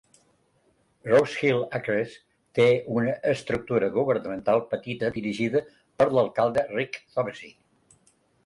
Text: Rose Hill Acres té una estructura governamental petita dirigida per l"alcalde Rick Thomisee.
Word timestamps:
Rose 1.09 1.35
Hill 1.41 1.59
Acres 1.79 2.15
té 2.59 2.65
una 2.95 3.13
estructura 3.33 3.91
governamental 3.99 4.65
petita 4.73 5.13
dirigida 5.19 5.63
per 6.01 6.09
l"alcalde 6.11 6.69
Rick 6.77 7.03
Thomisee. 7.17 7.57